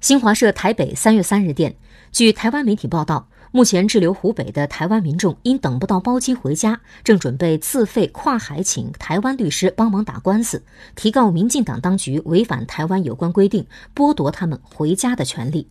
[0.00, 1.74] 新华社台北三月三日电
[2.12, 10.62] 据台湾媒体报道目前滞留湖北的台湾民众因等不到包机回家正准备自费跨海请台湾律师帮忙打官司
[10.94, 15.68] 提告民进党当局违反台湾有关规定剥夺他们回家的权利。